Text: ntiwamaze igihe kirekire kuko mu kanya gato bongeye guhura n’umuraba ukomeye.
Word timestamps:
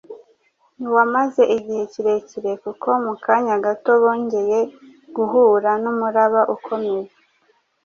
ntiwamaze 0.77 1.41
igihe 1.57 1.83
kirekire 1.93 2.51
kuko 2.63 2.87
mu 3.05 3.13
kanya 3.25 3.55
gato 3.65 3.91
bongeye 4.03 4.59
guhura 5.15 5.71
n’umuraba 5.83 6.41
ukomeye. 6.55 7.09